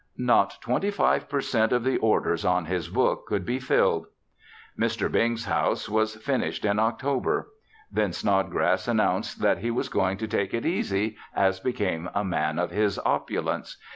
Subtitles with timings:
[0.17, 1.71] Not twenty five per cent.
[1.71, 4.07] of the orders on his books could be filled.
[4.75, 5.11] Mr.
[5.11, 7.49] Bing's house was finished in October.
[7.91, 12.57] Then Snodgrass announced that he was going to take it easy as became a man
[12.57, 13.77] of his opulence.